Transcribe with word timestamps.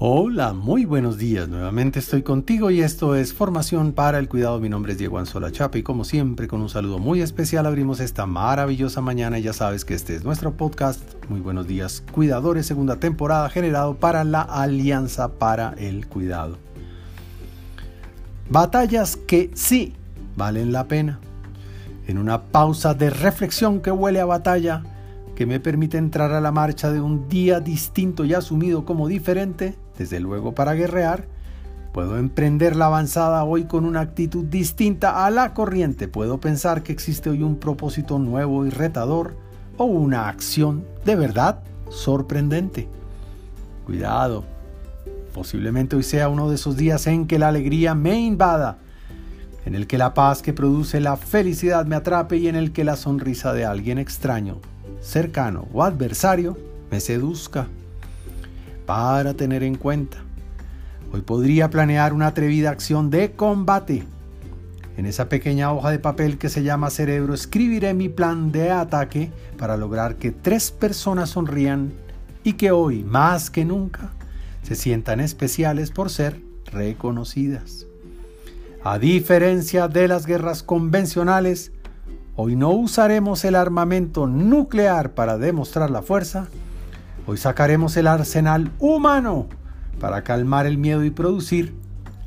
Hola, 0.00 0.54
muy 0.54 0.86
buenos 0.86 1.18
días. 1.18 1.48
Nuevamente 1.48 2.00
estoy 2.00 2.24
contigo 2.24 2.72
y 2.72 2.82
esto 2.82 3.14
es 3.14 3.32
Formación 3.32 3.92
para 3.92 4.18
el 4.18 4.28
Cuidado. 4.28 4.58
Mi 4.58 4.68
nombre 4.68 4.90
es 4.90 4.98
Diego 4.98 5.20
Anzola 5.20 5.52
Chapa 5.52 5.78
y 5.78 5.84
como 5.84 6.02
siempre 6.02 6.48
con 6.48 6.60
un 6.60 6.68
saludo 6.68 6.98
muy 6.98 7.20
especial 7.20 7.64
abrimos 7.64 8.00
esta 8.00 8.26
maravillosa 8.26 9.00
mañana 9.00 9.38
ya 9.38 9.52
sabes 9.52 9.84
que 9.84 9.94
este 9.94 10.16
es 10.16 10.24
nuestro 10.24 10.56
podcast. 10.56 11.00
Muy 11.28 11.38
buenos 11.38 11.68
días, 11.68 12.02
cuidadores, 12.10 12.66
segunda 12.66 12.96
temporada 12.96 13.48
generado 13.50 13.94
para 13.94 14.24
la 14.24 14.42
Alianza 14.42 15.38
para 15.38 15.74
el 15.78 16.08
Cuidado. 16.08 16.58
Batallas 18.50 19.16
que 19.16 19.52
sí 19.54 19.94
valen 20.34 20.72
la 20.72 20.88
pena. 20.88 21.20
En 22.08 22.18
una 22.18 22.42
pausa 22.42 22.94
de 22.94 23.10
reflexión 23.10 23.80
que 23.80 23.92
huele 23.92 24.18
a 24.18 24.24
batalla, 24.24 24.82
que 25.36 25.46
me 25.46 25.60
permite 25.60 25.98
entrar 25.98 26.32
a 26.32 26.40
la 26.40 26.50
marcha 26.50 26.90
de 26.90 27.00
un 27.00 27.28
día 27.28 27.60
distinto 27.60 28.24
y 28.24 28.34
asumido 28.34 28.84
como 28.84 29.06
diferente, 29.06 29.76
desde 29.98 30.20
luego 30.20 30.54
para 30.54 30.74
guerrear, 30.74 31.26
puedo 31.92 32.18
emprender 32.18 32.74
la 32.74 32.86
avanzada 32.86 33.44
hoy 33.44 33.64
con 33.64 33.84
una 33.84 34.00
actitud 34.00 34.44
distinta 34.44 35.24
a 35.24 35.30
la 35.30 35.54
corriente, 35.54 36.08
puedo 36.08 36.40
pensar 36.40 36.82
que 36.82 36.92
existe 36.92 37.30
hoy 37.30 37.42
un 37.42 37.56
propósito 37.56 38.18
nuevo 38.18 38.66
y 38.66 38.70
retador 38.70 39.36
o 39.76 39.84
una 39.84 40.28
acción 40.28 40.84
de 41.04 41.16
verdad 41.16 41.60
sorprendente. 41.88 42.88
Cuidado, 43.86 44.44
posiblemente 45.32 45.96
hoy 45.96 46.02
sea 46.02 46.28
uno 46.28 46.48
de 46.48 46.56
esos 46.56 46.76
días 46.76 47.06
en 47.06 47.26
que 47.26 47.38
la 47.38 47.48
alegría 47.48 47.94
me 47.94 48.18
invada, 48.18 48.78
en 49.64 49.74
el 49.74 49.86
que 49.86 49.98
la 49.98 50.14
paz 50.14 50.42
que 50.42 50.52
produce 50.52 51.00
la 51.00 51.16
felicidad 51.16 51.86
me 51.86 51.96
atrape 51.96 52.36
y 52.36 52.48
en 52.48 52.56
el 52.56 52.72
que 52.72 52.84
la 52.84 52.96
sonrisa 52.96 53.52
de 53.52 53.64
alguien 53.64 53.98
extraño 53.98 54.60
cercano 55.00 55.68
o 55.72 55.82
adversario 55.82 56.56
me 56.90 57.00
seduzca. 57.00 57.68
Para 58.86 59.34
tener 59.34 59.62
en 59.62 59.76
cuenta, 59.76 60.18
hoy 61.12 61.22
podría 61.22 61.70
planear 61.70 62.12
una 62.12 62.28
atrevida 62.28 62.70
acción 62.70 63.10
de 63.10 63.32
combate. 63.32 64.04
En 64.96 65.06
esa 65.06 65.28
pequeña 65.28 65.72
hoja 65.72 65.90
de 65.90 65.98
papel 65.98 66.38
que 66.38 66.48
se 66.48 66.62
llama 66.62 66.90
cerebro 66.90 67.34
escribiré 67.34 67.94
mi 67.94 68.08
plan 68.08 68.52
de 68.52 68.70
ataque 68.70 69.32
para 69.58 69.76
lograr 69.76 70.16
que 70.16 70.30
tres 70.30 70.70
personas 70.70 71.30
sonrían 71.30 71.92
y 72.44 72.52
que 72.54 72.70
hoy, 72.70 73.02
más 73.02 73.50
que 73.50 73.64
nunca, 73.64 74.12
se 74.62 74.74
sientan 74.74 75.20
especiales 75.20 75.90
por 75.90 76.10
ser 76.10 76.40
reconocidas. 76.66 77.86
A 78.84 78.98
diferencia 78.98 79.88
de 79.88 80.08
las 80.08 80.26
guerras 80.26 80.62
convencionales, 80.62 81.72
Hoy 82.36 82.56
no 82.56 82.70
usaremos 82.70 83.44
el 83.44 83.54
armamento 83.54 84.26
nuclear 84.26 85.12
para 85.12 85.38
demostrar 85.38 85.90
la 85.90 86.02
fuerza. 86.02 86.48
Hoy 87.26 87.38
sacaremos 87.38 87.96
el 87.96 88.06
arsenal 88.06 88.70
humano 88.78 89.46
para 89.98 90.22
calmar 90.24 90.66
el 90.66 90.76
miedo 90.76 91.04
y 91.04 91.10
producir 91.10 91.74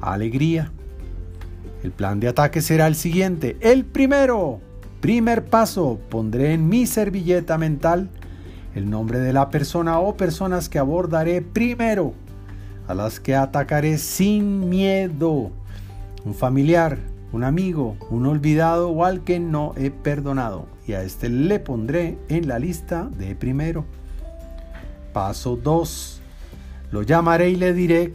alegría. 0.00 0.72
El 1.84 1.92
plan 1.92 2.18
de 2.18 2.26
ataque 2.26 2.60
será 2.60 2.88
el 2.88 2.96
siguiente. 2.96 3.56
El 3.60 3.84
primero, 3.84 4.60
primer 5.00 5.44
paso, 5.44 6.00
pondré 6.10 6.54
en 6.54 6.68
mi 6.68 6.86
servilleta 6.86 7.56
mental 7.56 8.10
el 8.74 8.90
nombre 8.90 9.20
de 9.20 9.32
la 9.32 9.48
persona 9.50 10.00
o 10.00 10.16
personas 10.16 10.68
que 10.68 10.80
abordaré 10.80 11.40
primero, 11.40 12.12
a 12.88 12.94
las 12.94 13.20
que 13.20 13.36
atacaré 13.36 13.96
sin 13.96 14.68
miedo. 14.68 15.52
Un 16.24 16.34
familiar, 16.34 16.98
un 17.32 17.44
amigo, 17.44 17.96
un 18.10 18.26
olvidado 18.26 18.90
o 18.90 19.04
al 19.04 19.22
que 19.22 19.38
no 19.38 19.72
he 19.76 19.92
perdonado, 19.92 20.66
y 20.84 20.94
a 20.94 21.02
este 21.04 21.28
le 21.28 21.60
pondré 21.60 22.18
en 22.28 22.48
la 22.48 22.58
lista 22.58 23.08
de 23.16 23.36
primero. 23.36 23.84
Paso 25.12 25.56
2. 25.56 26.20
Lo 26.92 27.02
llamaré 27.02 27.50
y 27.50 27.56
le 27.56 27.72
diré 27.72 28.14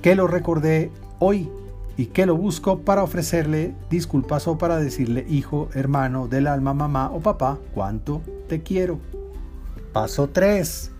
que 0.00 0.14
lo 0.14 0.26
recordé 0.26 0.90
hoy 1.18 1.48
y 1.96 2.06
que 2.06 2.26
lo 2.26 2.36
busco 2.36 2.80
para 2.80 3.02
ofrecerle 3.02 3.74
disculpas 3.90 4.48
o 4.48 4.58
para 4.58 4.78
decirle, 4.78 5.26
hijo, 5.28 5.68
hermano 5.74 6.28
del 6.28 6.46
alma, 6.46 6.74
mamá 6.74 7.10
o 7.10 7.20
papá, 7.20 7.58
cuánto 7.74 8.22
te 8.48 8.62
quiero. 8.62 8.98
Paso 9.92 10.28
3. 10.28 10.90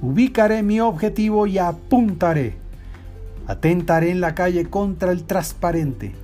Ubicaré 0.00 0.62
mi 0.62 0.80
objetivo 0.80 1.46
y 1.46 1.58
apuntaré. 1.58 2.56
Atentaré 3.46 4.10
en 4.10 4.20
la 4.20 4.34
calle 4.34 4.68
contra 4.68 5.12
el 5.12 5.24
transparente 5.24 6.22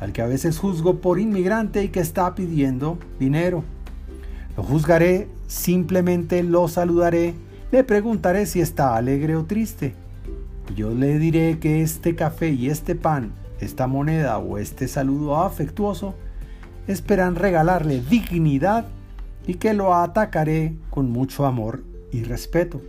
al 0.00 0.12
que 0.12 0.22
a 0.22 0.26
veces 0.26 0.58
juzgo 0.58 0.96
por 0.96 1.18
inmigrante 1.18 1.82
y 1.82 1.88
que 1.88 2.00
está 2.00 2.34
pidiendo 2.34 2.98
dinero. 3.18 3.64
Lo 4.56 4.62
juzgaré, 4.62 5.28
simplemente 5.46 6.42
lo 6.42 6.68
saludaré, 6.68 7.34
le 7.70 7.84
preguntaré 7.84 8.46
si 8.46 8.60
está 8.60 8.96
alegre 8.96 9.36
o 9.36 9.44
triste. 9.44 9.94
Yo 10.74 10.90
le 10.90 11.18
diré 11.18 11.58
que 11.58 11.82
este 11.82 12.14
café 12.14 12.50
y 12.50 12.70
este 12.70 12.94
pan, 12.94 13.32
esta 13.60 13.86
moneda 13.86 14.38
o 14.38 14.58
este 14.58 14.88
saludo 14.88 15.36
afectuoso 15.36 16.14
esperan 16.86 17.36
regalarle 17.36 18.00
dignidad 18.00 18.86
y 19.46 19.54
que 19.54 19.74
lo 19.74 19.94
atacaré 19.94 20.74
con 20.90 21.10
mucho 21.10 21.46
amor 21.46 21.82
y 22.10 22.22
respeto. 22.22 22.80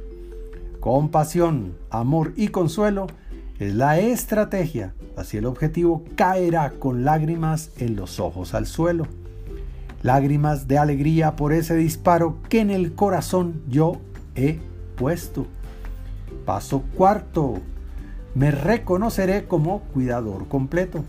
Compasión, 0.80 1.76
amor 1.90 2.34
y 2.36 2.50
consuelo 2.50 3.08
es 3.60 3.74
la 3.76 4.00
estrategia, 4.00 4.94
así 5.18 5.38
el 5.38 5.46
objetivo 5.46 6.06
caerá 6.16 6.72
con 6.72 7.04
lágrimas 7.04 7.72
en 7.78 7.98
los 7.98 8.20
ojos 8.22 8.54
al 8.54 8.66
suelo. 8.66 9.08
Lágrimas 10.02 10.70
de 10.70 10.78
alegría 10.78 11.36
por 11.36 11.52
ese 11.52 11.76
disparo 11.76 12.38
que 12.48 12.62
en 12.62 12.72
el 12.72 12.94
corazón 12.94 13.62
yo 13.68 14.00
he 14.40 14.60
puesto. 14.96 15.48
Paso 16.46 16.84
cuarto. 16.96 17.60
Me 18.36 18.52
reconoceré 18.52 19.46
como 19.46 19.82
cuidador 19.94 20.48
completo. 20.48 21.04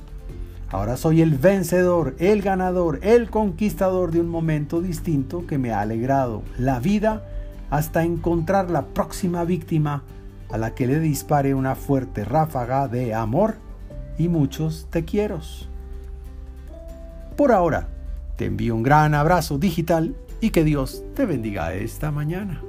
Ahora 0.71 0.97
soy 0.97 1.21
el 1.21 1.37
vencedor, 1.37 2.15
el 2.19 2.43
ganador, 2.43 3.01
el 3.03 3.29
conquistador 3.29 4.13
de 4.13 4.21
un 4.21 4.29
momento 4.29 4.81
distinto 4.81 5.47
que 5.47 5.59
me 5.59 5.73
ha 5.73 5.81
alegrado 5.81 6.43
la 6.59 6.79
vida 6.79 7.25
hasta 7.71 8.05
encontrar 8.05 8.71
la 8.71 8.87
próxima 8.87 9.45
víctima 9.45 10.05
a 10.51 10.59
la 10.59 10.75
que 10.75 10.87
le 10.87 11.01
dispare 11.01 11.55
una 11.55 11.75
fuerte 11.75 12.25
ráfaga 12.25 12.89
de 12.89 13.15
amor 13.15 13.57
y 14.19 14.29
muchos 14.29 14.87
te 14.91 15.05
quiero. 15.05 15.41
Por 17.37 17.53
ahora, 17.53 17.89
te 18.37 18.47
envío 18.47 18.75
un 18.75 18.83
gran 18.83 19.15
abrazo 19.15 19.59
digital 19.59 20.15
y 20.41 20.51
que 20.51 20.65
Dios 20.65 21.03
te 21.15 21.27
bendiga 21.27 21.75
esta 21.75 22.11
mañana. 22.11 22.63